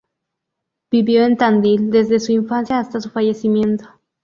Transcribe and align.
Vivió 0.89 1.23
en 1.23 1.37
Tandil 1.37 1.91
desde 1.91 2.19
su 2.19 2.31
infancia 2.31 2.79
hasta 2.79 2.99
su 2.99 3.11
fallecimiento. 3.11 3.85